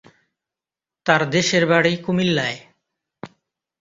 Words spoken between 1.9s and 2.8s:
কুমিল্লায়।